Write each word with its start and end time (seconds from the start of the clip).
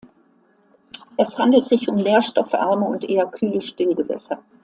Es 1.15 1.37
handelt 1.37 1.65
sich 1.65 1.87
um 1.87 1.93
nährstoffarme 1.97 2.87
und 2.87 3.07
eher 3.07 3.27
kühle 3.27 3.61
Stillgewässer. 3.61 4.41